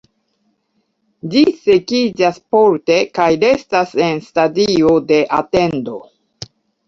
[1.33, 6.01] Ĝi sekiĝas porte kaj restas en stadio de atendo.